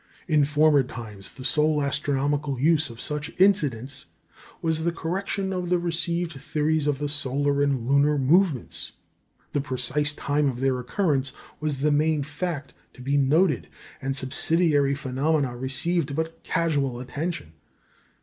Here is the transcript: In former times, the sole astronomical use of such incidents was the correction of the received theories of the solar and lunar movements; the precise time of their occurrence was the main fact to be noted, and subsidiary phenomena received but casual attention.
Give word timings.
In 0.27 0.45
former 0.45 0.81
times, 0.81 1.31
the 1.35 1.45
sole 1.45 1.83
astronomical 1.83 2.59
use 2.59 2.89
of 2.89 2.99
such 2.99 3.31
incidents 3.39 4.07
was 4.59 4.83
the 4.83 4.91
correction 4.91 5.53
of 5.53 5.69
the 5.69 5.77
received 5.77 6.31
theories 6.31 6.87
of 6.87 6.97
the 6.97 7.07
solar 7.07 7.61
and 7.61 7.87
lunar 7.87 8.17
movements; 8.17 8.93
the 9.53 9.61
precise 9.61 10.11
time 10.13 10.49
of 10.49 10.59
their 10.59 10.79
occurrence 10.79 11.33
was 11.59 11.81
the 11.81 11.91
main 11.91 12.23
fact 12.23 12.73
to 12.95 13.01
be 13.03 13.15
noted, 13.15 13.67
and 14.01 14.15
subsidiary 14.15 14.95
phenomena 14.95 15.55
received 15.55 16.15
but 16.15 16.41
casual 16.41 16.99
attention. 16.99 17.53